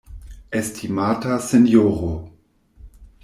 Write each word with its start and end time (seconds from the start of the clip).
Estimata 0.59 1.37
Sinjoro. 1.49 2.11